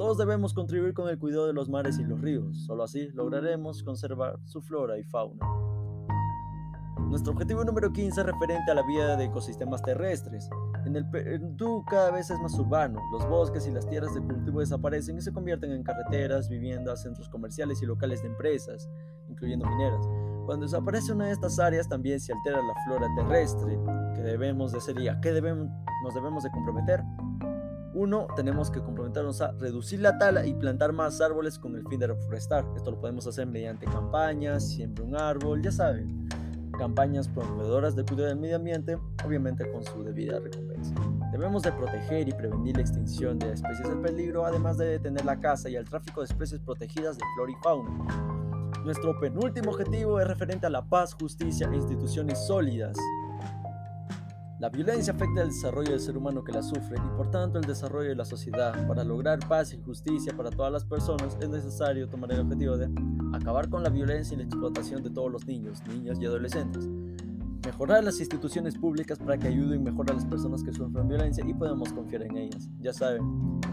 Todos 0.00 0.16
debemos 0.16 0.54
contribuir 0.54 0.94
con 0.94 1.10
el 1.10 1.18
cuidado 1.18 1.46
de 1.46 1.52
los 1.52 1.68
mares 1.68 1.98
y 1.98 2.04
los 2.04 2.18
ríos. 2.22 2.64
Solo 2.64 2.84
así 2.84 3.10
lograremos 3.12 3.82
conservar 3.82 4.40
su 4.46 4.62
flora 4.62 4.96
y 4.96 5.04
fauna. 5.04 5.46
Nuestro 7.10 7.34
objetivo 7.34 7.62
número 7.66 7.92
15 7.92 8.18
es 8.18 8.26
referente 8.26 8.70
a 8.70 8.74
la 8.76 8.82
vida 8.82 9.14
de 9.18 9.26
ecosistemas 9.26 9.82
terrestres. 9.82 10.48
En 10.86 10.96
el 10.96 11.06
Perú 11.10 11.84
cada 11.86 12.12
vez 12.12 12.30
es 12.30 12.40
más 12.40 12.58
urbano, 12.58 12.98
los 13.12 13.28
bosques 13.28 13.66
y 13.66 13.72
las 13.72 13.86
tierras 13.90 14.14
de 14.14 14.22
cultivo 14.22 14.60
desaparecen 14.60 15.18
y 15.18 15.20
se 15.20 15.34
convierten 15.34 15.70
en 15.70 15.82
carreteras, 15.82 16.48
viviendas, 16.48 17.02
centros 17.02 17.28
comerciales 17.28 17.82
y 17.82 17.84
locales 17.84 18.22
de 18.22 18.28
empresas, 18.28 18.88
incluyendo 19.28 19.66
mineras. 19.66 20.08
Cuando 20.46 20.64
desaparece 20.64 21.12
una 21.12 21.26
de 21.26 21.32
estas 21.32 21.58
áreas 21.58 21.86
también 21.90 22.20
se 22.20 22.32
altera 22.32 22.62
la 22.62 22.74
flora 22.86 23.06
terrestre, 23.16 23.78
que 24.14 24.22
debemos 24.22 24.72
de 24.72 24.78
hacer 24.78 24.98
y 24.98 25.08
a 25.08 25.20
qué 25.20 25.34
debemos, 25.34 25.68
nos 26.02 26.14
debemos 26.14 26.42
de 26.42 26.50
comprometer. 26.52 27.04
Uno, 27.92 28.28
tenemos 28.36 28.70
que 28.70 28.80
comprometernos 28.80 29.40
a 29.40 29.52
reducir 29.52 30.00
la 30.00 30.16
tala 30.18 30.46
y 30.46 30.54
plantar 30.54 30.92
más 30.92 31.20
árboles 31.20 31.58
con 31.58 31.74
el 31.74 31.86
fin 31.88 31.98
de 31.98 32.08
reforestar. 32.08 32.64
Esto 32.76 32.92
lo 32.92 33.00
podemos 33.00 33.26
hacer 33.26 33.46
mediante 33.46 33.86
campañas, 33.86 34.68
siempre 34.68 35.04
un 35.04 35.16
árbol, 35.16 35.60
ya 35.62 35.72
saben 35.72 36.28
campañas 36.80 37.28
promovedoras 37.28 37.94
de 37.94 38.06
cuidado 38.06 38.28
del 38.28 38.38
medio 38.38 38.56
ambiente, 38.56 38.96
obviamente 39.22 39.70
con 39.70 39.84
su 39.84 40.02
debida 40.02 40.40
recompensa. 40.40 40.94
Debemos 41.30 41.62
de 41.62 41.72
proteger 41.72 42.26
y 42.26 42.32
prevenir 42.32 42.76
la 42.76 42.80
extinción 42.80 43.38
de 43.38 43.52
especies 43.52 43.86
en 43.86 44.00
peligro, 44.00 44.46
además 44.46 44.78
de 44.78 44.86
detener 44.86 45.26
la 45.26 45.38
caza 45.38 45.68
y 45.68 45.76
el 45.76 45.84
tráfico 45.84 46.22
de 46.22 46.28
especies 46.28 46.58
protegidas 46.62 47.18
de 47.18 47.24
flora 47.34 47.52
y 47.52 47.62
fauna. 47.62 48.80
Nuestro 48.82 49.18
penúltimo 49.20 49.72
objetivo 49.72 50.20
es 50.20 50.26
referente 50.26 50.66
a 50.66 50.70
la 50.70 50.82
paz, 50.82 51.12
justicia 51.12 51.68
e 51.70 51.76
instituciones 51.76 52.46
sólidas. 52.46 52.96
La 54.60 54.68
violencia 54.68 55.14
afecta 55.14 55.40
el 55.40 55.48
desarrollo 55.48 55.92
del 55.92 56.00
ser 56.00 56.18
humano 56.18 56.44
que 56.44 56.52
la 56.52 56.62
sufre 56.62 56.98
y 56.98 57.16
por 57.16 57.30
tanto 57.30 57.58
el 57.58 57.64
desarrollo 57.64 58.10
de 58.10 58.14
la 58.14 58.26
sociedad. 58.26 58.86
Para 58.86 59.04
lograr 59.04 59.38
paz 59.48 59.72
y 59.72 59.78
justicia 59.78 60.36
para 60.36 60.50
todas 60.50 60.70
las 60.70 60.84
personas 60.84 61.34
es 61.40 61.48
necesario 61.48 62.06
tomar 62.10 62.30
el 62.30 62.40
objetivo 62.40 62.76
de 62.76 62.90
acabar 63.32 63.70
con 63.70 63.82
la 63.82 63.88
violencia 63.88 64.34
y 64.34 64.36
la 64.36 64.42
explotación 64.44 65.02
de 65.02 65.08
todos 65.08 65.32
los 65.32 65.46
niños, 65.46 65.82
niñas 65.88 66.18
y 66.20 66.26
adolescentes. 66.26 66.86
Mejorar 67.64 68.04
las 68.04 68.20
instituciones 68.20 68.76
públicas 68.76 69.18
para 69.18 69.38
que 69.38 69.48
ayuden 69.48 69.82
mejor 69.82 70.10
a 70.10 70.14
las 70.14 70.26
personas 70.26 70.62
que 70.62 70.74
sufren 70.74 71.08
violencia 71.08 71.42
y 71.46 71.54
podemos 71.54 71.90
confiar 71.94 72.24
en 72.24 72.36
ellas. 72.36 72.68
Ya 72.80 72.92
saben, 72.92 73.22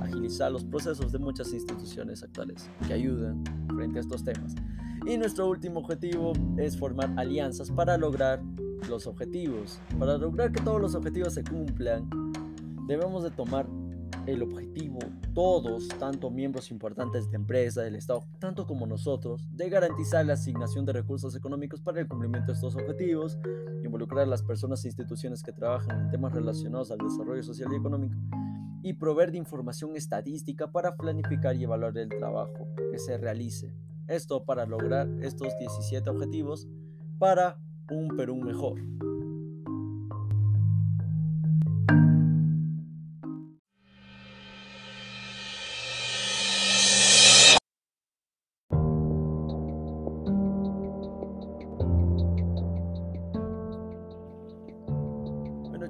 agilizar 0.02 0.54
los 0.54 0.64
procesos 0.64 1.12
de 1.12 1.20
muchas 1.20 1.52
instituciones 1.52 2.24
actuales 2.24 2.70
que 2.88 2.94
ayudan 2.94 3.44
frente 3.76 3.98
a 3.98 4.02
estos 4.04 4.24
temas. 4.24 4.56
Y 5.06 5.18
nuestro 5.18 5.50
último 5.50 5.82
objetivo 5.82 6.32
es 6.56 6.78
formar 6.78 7.14
alianzas 7.18 7.72
para 7.72 7.98
lograr 7.98 8.42
los 8.90 9.08
objetivos. 9.08 9.80
Para 10.00 10.18
lograr 10.18 10.52
que 10.52 10.62
todos 10.62 10.82
los 10.82 10.96
objetivos 10.96 11.34
se 11.34 11.44
cumplan, 11.44 12.10
debemos 12.88 13.24
de 13.24 13.32
tomar 13.32 13.68
el 14.26 14.44
objetivo, 14.44 15.00
todos, 15.34 15.88
tanto 16.00 16.30
miembros 16.30 16.70
importantes 16.70 17.30
de 17.32 17.38
empresa, 17.38 17.82
del 17.82 17.96
Estado, 17.96 18.26
tanto 18.40 18.68
como 18.68 18.86
nosotros, 18.86 19.48
de 19.56 19.70
garantizar 19.70 20.26
la 20.26 20.34
asignación 20.34 20.86
de 20.86 20.94
recursos 20.94 21.36
económicos 21.36 21.82
para 21.82 22.02
el 22.02 22.08
cumplimiento 22.08 22.48
de 22.48 22.54
estos 22.54 22.76
objetivos, 22.76 23.40
involucrar 23.84 24.24
a 24.24 24.26
las 24.26 24.44
personas 24.44 24.84
e 24.84 24.90
instituciones 24.90 25.42
que 25.44 25.54
trabajan 25.54 26.02
en 26.02 26.12
temas 26.12 26.34
relacionados 26.34 26.92
al 26.92 26.98
desarrollo 26.98 27.42
social 27.42 27.72
y 27.72 27.78
económico, 27.78 28.18
y 28.84 28.94
proveer 28.94 29.32
de 29.32 29.38
información 29.38 29.96
estadística 29.96 30.72
para 30.72 30.98
planificar 30.98 31.56
y 31.56 31.64
evaluar 31.64 31.98
el 31.98 32.10
trabajo 32.10 32.68
que 32.92 33.00
se 33.00 33.18
realice. 33.18 33.74
Esto 34.08 34.46
para 34.46 34.66
lograr 34.66 35.10
estos 35.22 35.58
17 35.58 36.10
objetivos 36.10 36.68
para 37.18 37.60
un 37.90 38.16
Perú 38.16 38.36
mejor. 38.36 38.80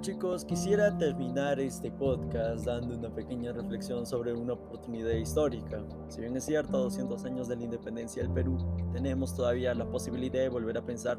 Chicos, 0.07 0.45
quisiera 0.45 0.97
terminar 0.97 1.59
este 1.59 1.91
podcast 1.91 2.65
dando 2.65 2.95
una 2.95 3.13
pequeña 3.13 3.51
reflexión 3.51 4.05
sobre 4.05 4.31
una 4.31 4.53
oportunidad 4.53 5.11
histórica. 5.11 5.83
Si 6.07 6.21
bien 6.21 6.37
es 6.37 6.45
cierto, 6.45 6.77
200 6.77 7.25
años 7.25 7.49
de 7.49 7.57
la 7.57 7.63
independencia 7.63 8.23
del 8.23 8.31
Perú, 8.31 8.57
tenemos 8.93 9.35
todavía 9.35 9.73
la 9.73 9.85
posibilidad 9.85 10.39
de 10.39 10.47
volver 10.47 10.77
a 10.77 10.85
pensar 10.85 11.17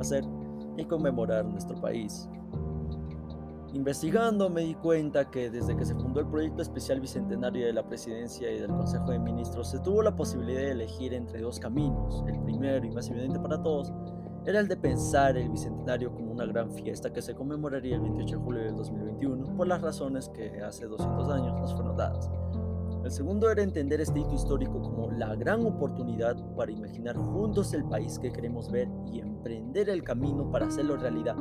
hacer 0.00 0.24
y 0.76 0.84
conmemorar 0.84 1.44
nuestro 1.44 1.80
país. 1.80 2.28
Investigando 3.74 4.48
me 4.48 4.60
di 4.60 4.74
cuenta 4.74 5.28
que 5.28 5.50
desde 5.50 5.76
que 5.76 5.84
se 5.84 5.96
fundó 5.96 6.20
el 6.20 6.28
proyecto 6.28 6.62
especial 6.62 7.00
bicentenario 7.00 7.66
de 7.66 7.72
la 7.72 7.84
presidencia 7.84 8.48
y 8.52 8.60
del 8.60 8.70
Consejo 8.70 9.10
de 9.10 9.18
Ministros 9.18 9.68
se 9.68 9.80
tuvo 9.80 10.00
la 10.00 10.14
posibilidad 10.14 10.60
de 10.60 10.70
elegir 10.70 11.12
entre 11.12 11.40
dos 11.40 11.58
caminos. 11.58 12.24
El 12.28 12.38
primero 12.40 12.86
y 12.86 12.90
más 12.90 13.10
evidente 13.10 13.40
para 13.40 13.60
todos 13.60 13.92
era 14.46 14.60
el 14.60 14.68
de 14.68 14.76
pensar 14.76 15.36
el 15.36 15.48
bicentenario 15.48 16.12
como 16.12 16.30
una 16.30 16.46
gran 16.46 16.70
fiesta 16.70 17.12
que 17.12 17.20
se 17.20 17.34
conmemoraría 17.34 17.96
el 17.96 18.02
28 18.02 18.36
de 18.36 18.44
julio 18.44 18.62
del 18.62 18.76
2021 18.76 19.56
por 19.56 19.66
las 19.66 19.82
razones 19.82 20.28
que 20.28 20.62
hace 20.62 20.86
200 20.86 21.28
años 21.30 21.60
nos 21.60 21.74
fueron 21.74 21.96
dadas. 21.96 22.30
El 23.04 23.10
segundo 23.10 23.50
era 23.50 23.62
entender 23.62 24.00
este 24.00 24.18
hito 24.18 24.34
histórico 24.34 24.80
como 24.80 25.10
la 25.10 25.34
gran 25.34 25.66
oportunidad 25.66 26.36
para 26.56 26.72
imaginar 26.72 27.14
juntos 27.18 27.74
el 27.74 27.84
país 27.84 28.18
que 28.18 28.32
queremos 28.32 28.70
ver 28.70 28.88
y 29.12 29.20
emprender 29.20 29.90
el 29.90 30.02
camino 30.02 30.50
para 30.50 30.68
hacerlo 30.68 30.96
realidad, 30.96 31.36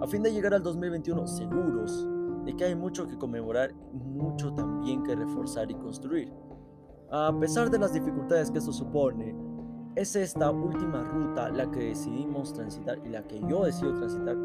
a 0.00 0.06
fin 0.06 0.22
de 0.22 0.32
llegar 0.32 0.54
al 0.54 0.62
2021 0.62 1.26
seguros 1.26 2.06
de 2.44 2.54
que 2.54 2.66
hay 2.66 2.76
mucho 2.76 3.04
que 3.08 3.18
conmemorar 3.18 3.74
mucho 3.92 4.54
también 4.54 5.02
que 5.02 5.16
reforzar 5.16 5.68
y 5.72 5.74
construir. 5.74 6.32
A 7.10 7.36
pesar 7.40 7.68
de 7.68 7.80
las 7.80 7.92
dificultades 7.92 8.52
que 8.52 8.58
esto 8.58 8.72
supone, 8.72 9.34
es 9.96 10.14
esta 10.14 10.52
última 10.52 11.02
ruta 11.02 11.48
la 11.48 11.68
que 11.68 11.80
decidimos 11.80 12.52
transitar 12.52 13.00
y 13.04 13.08
la 13.08 13.24
que 13.24 13.40
yo 13.48 13.64
decido 13.64 13.92
transitar 13.94 14.36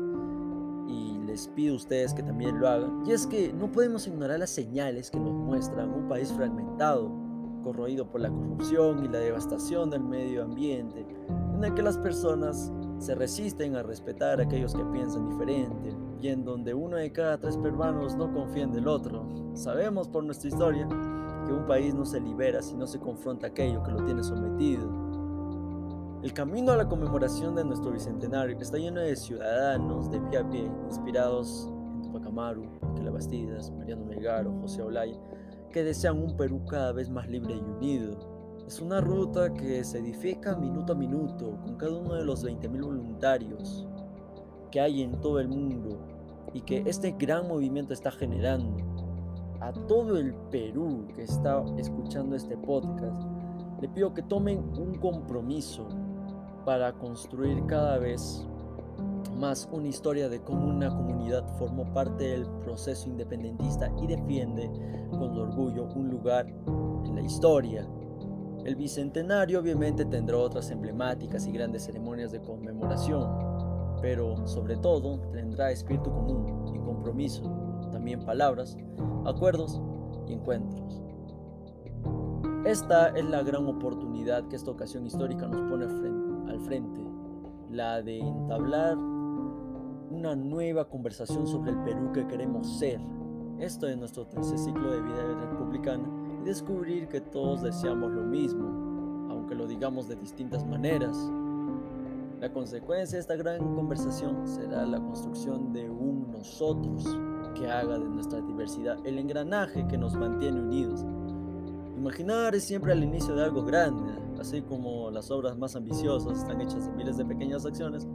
les 1.31 1.47
pido 1.47 1.73
a 1.73 1.77
ustedes 1.77 2.13
que 2.13 2.23
también 2.23 2.59
lo 2.59 2.67
hagan, 2.67 3.03
y 3.05 3.13
es 3.13 3.25
que 3.25 3.53
no 3.53 3.71
podemos 3.71 4.05
ignorar 4.05 4.39
las 4.39 4.49
señales 4.49 5.09
que 5.09 5.19
nos 5.19 5.33
muestran 5.33 5.93
un 5.93 6.09
país 6.09 6.31
fragmentado, 6.33 7.09
corroído 7.63 8.05
por 8.09 8.19
la 8.19 8.29
corrupción 8.29 9.05
y 9.05 9.07
la 9.07 9.19
devastación 9.19 9.89
del 9.89 10.03
medio 10.03 10.43
ambiente, 10.43 11.05
en 11.55 11.63
el 11.63 11.73
que 11.73 11.81
las 11.81 11.97
personas 11.97 12.73
se 12.97 13.15
resisten 13.15 13.77
a 13.77 13.83
respetar 13.83 14.39
a 14.39 14.43
aquellos 14.43 14.75
que 14.75 14.83
piensan 14.85 15.29
diferente, 15.29 15.95
y 16.21 16.27
en 16.27 16.43
donde 16.43 16.73
uno 16.73 16.97
de 16.97 17.11
cada 17.13 17.39
tres 17.39 17.55
peruanos 17.57 18.15
no 18.15 18.31
confía 18.33 18.63
en 18.63 18.75
el 18.75 18.87
otro. 18.87 19.25
Sabemos 19.53 20.09
por 20.09 20.25
nuestra 20.25 20.49
historia 20.49 20.87
que 21.47 21.53
un 21.53 21.65
país 21.65 21.93
no 21.95 22.05
se 22.05 22.19
libera 22.19 22.61
si 22.61 22.75
no 22.75 22.85
se 22.87 22.99
confronta 22.99 23.47
aquello 23.47 23.81
que 23.83 23.91
lo 23.91 24.03
tiene 24.03 24.21
sometido. 24.21 25.10
El 26.23 26.33
camino 26.33 26.71
a 26.71 26.77
la 26.77 26.87
conmemoración 26.87 27.55
de 27.55 27.65
nuestro 27.65 27.91
bicentenario 27.91 28.55
está 28.59 28.77
lleno 28.77 29.01
de 29.01 29.15
ciudadanos 29.15 30.11
de 30.11 30.21
pie 30.21 30.37
a 30.37 30.47
pie, 30.47 30.71
inspirados 30.85 31.67
en 31.95 32.03
Tupac 32.03 32.27
Amaru, 32.27 32.63
Bastidas, 33.11 33.71
Mariano 33.71 34.05
Melgaro, 34.05 34.53
José 34.61 34.83
Olaya, 34.83 35.19
que 35.71 35.83
desean 35.83 36.21
un 36.21 36.37
Perú 36.37 36.63
cada 36.69 36.91
vez 36.91 37.09
más 37.09 37.27
libre 37.27 37.55
y 37.55 37.59
unido. 37.59 38.63
Es 38.67 38.79
una 38.79 39.01
ruta 39.01 39.51
que 39.51 39.83
se 39.83 39.97
edifica 39.97 40.55
minuto 40.55 40.93
a 40.93 40.95
minuto 40.95 41.59
con 41.63 41.75
cada 41.77 41.97
uno 41.97 42.13
de 42.13 42.23
los 42.23 42.45
20.000 42.45 42.83
voluntarios 42.83 43.87
que 44.69 44.79
hay 44.79 45.01
en 45.01 45.19
todo 45.21 45.39
el 45.39 45.47
mundo 45.47 46.05
y 46.53 46.61
que 46.61 46.83
este 46.85 47.15
gran 47.17 47.47
movimiento 47.47 47.93
está 47.93 48.11
generando. 48.11 48.77
A 49.59 49.73
todo 49.73 50.17
el 50.17 50.35
Perú 50.51 51.07
que 51.15 51.23
está 51.23 51.63
escuchando 51.77 52.35
este 52.35 52.57
podcast, 52.57 53.23
le 53.81 53.89
pido 53.89 54.13
que 54.13 54.21
tomen 54.21 54.59
un 54.77 54.93
compromiso 54.95 55.87
para 56.65 56.93
construir 56.93 57.65
cada 57.65 57.97
vez 57.97 58.45
más 59.37 59.67
una 59.71 59.87
historia 59.87 60.29
de 60.29 60.39
cómo 60.41 60.67
una 60.67 60.89
comunidad 60.89 61.45
formó 61.57 61.91
parte 61.93 62.23
del 62.23 62.45
proceso 62.63 63.09
independentista 63.09 63.91
y 64.01 64.07
defiende 64.07 64.69
con 65.09 65.37
orgullo 65.37 65.85
un 65.95 66.09
lugar 66.09 66.47
en 67.05 67.15
la 67.15 67.21
historia. 67.21 67.87
El 68.63 68.75
bicentenario 68.75 69.59
obviamente 69.59 70.05
tendrá 70.05 70.37
otras 70.37 70.69
emblemáticas 70.69 71.47
y 71.47 71.51
grandes 71.51 71.85
ceremonias 71.85 72.31
de 72.31 72.41
conmemoración, 72.41 73.27
pero 74.01 74.45
sobre 74.47 74.77
todo 74.77 75.19
tendrá 75.31 75.71
espíritu 75.71 76.11
común 76.11 76.71
y 76.75 76.79
compromiso, 76.79 77.41
también 77.91 78.23
palabras, 78.23 78.77
acuerdos 79.25 79.81
y 80.27 80.33
encuentros. 80.33 81.01
Esta 82.65 83.07
es 83.09 83.25
la 83.25 83.41
gran 83.41 83.65
oportunidad 83.65 84.47
que 84.47 84.55
esta 84.55 84.69
ocasión 84.69 85.07
histórica 85.07 85.47
nos 85.47 85.61
pone 85.67 85.85
al 86.51 86.59
frente, 86.59 87.01
la 87.69 88.01
de 88.01 88.19
entablar 88.19 88.97
una 88.97 90.35
nueva 90.35 90.87
conversación 90.89 91.47
sobre 91.47 91.71
el 91.71 91.77
Perú 91.79 92.11
que 92.13 92.27
queremos 92.27 92.77
ser. 92.77 92.99
Esto 93.59 93.87
es 93.87 93.97
nuestro 93.97 94.25
tercer 94.27 94.57
ciclo 94.57 94.91
de 94.91 95.01
vida 95.01 95.23
republicana 95.49 96.03
y 96.41 96.45
descubrir 96.45 97.07
que 97.07 97.21
todos 97.21 97.61
deseamos 97.61 98.11
lo 98.11 98.23
mismo, 98.23 99.29
aunque 99.31 99.55
lo 99.55 99.65
digamos 99.65 100.09
de 100.09 100.15
distintas 100.17 100.65
maneras. 100.65 101.17
La 102.41 102.51
consecuencia 102.51 103.17
de 103.17 103.21
esta 103.21 103.35
gran 103.35 103.59
conversación 103.75 104.45
será 104.47 104.85
la 104.85 104.99
construcción 104.99 105.71
de 105.71 105.89
un 105.89 106.31
nosotros 106.31 107.05
que 107.55 107.69
haga 107.69 107.99
de 107.99 108.09
nuestra 108.09 108.41
diversidad 108.41 108.97
el 109.05 109.19
engranaje 109.19 109.87
que 109.87 109.97
nos 109.97 110.15
mantiene 110.15 110.59
unidos. 110.59 111.05
Imaginar 111.95 112.55
es 112.55 112.63
siempre 112.63 112.91
al 112.91 113.03
inicio 113.03 113.35
de 113.35 113.43
algo 113.43 113.63
grande, 113.63 114.11
así 114.41 114.61
como 114.61 115.09
las 115.11 115.31
obras 115.31 115.57
más 115.57 115.75
ambiciosas 115.75 116.39
están 116.39 116.59
hechas 116.61 116.87
de 116.87 116.91
miles 116.93 117.17
de 117.17 117.25
pequeñas 117.25 117.65
acciones, 117.65 118.07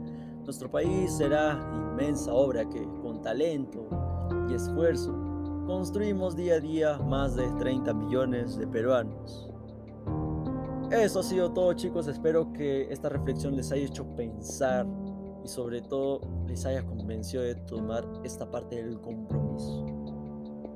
nuestro 0.43 0.69
país 0.69 1.11
será 1.11 1.59
inmensa 1.73 2.33
obra 2.33 2.67
que, 2.69 2.83
con 3.01 3.21
talento 3.21 3.87
y 4.49 4.53
esfuerzo, 4.53 5.13
construimos 5.65 6.35
día 6.35 6.55
a 6.55 6.59
día 6.59 6.97
más 6.99 7.35
de 7.35 7.49
30 7.59 7.93
millones 7.93 8.57
de 8.57 8.67
peruanos. 8.67 9.49
Eso 10.91 11.19
ha 11.19 11.23
sido 11.23 11.51
todo 11.51 11.73
chicos, 11.73 12.07
espero 12.07 12.53
que 12.53 12.91
esta 12.91 13.09
reflexión 13.09 13.55
les 13.55 13.71
haya 13.71 13.85
hecho 13.85 14.05
pensar 14.15 14.85
y 15.43 15.47
sobre 15.47 15.81
todo 15.81 16.21
les 16.47 16.65
haya 16.65 16.85
convencido 16.85 17.43
de 17.43 17.55
tomar 17.55 18.05
esta 18.23 18.49
parte 18.49 18.83
del 18.83 18.99
compromiso. 18.99 19.85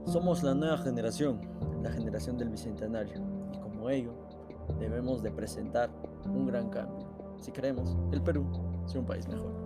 Somos 0.05 0.43
la 0.43 0.53
nueva 0.53 0.77
generación, 0.79 1.39
la 1.81 1.91
generación 1.91 2.37
del 2.37 2.49
Bicentenario, 2.49 3.21
y 3.53 3.57
como 3.59 3.89
ello 3.89 4.30
debemos 4.79 5.21
de 5.23 5.31
presentar 5.31 5.89
un 6.25 6.45
gran 6.45 6.69
cambio 6.69 7.11
si 7.41 7.51
queremos 7.51 7.97
el 8.11 8.21
Perú 8.21 8.45
sea 8.85 8.99
un 8.99 9.05
país 9.05 9.27
mejor. 9.27 9.60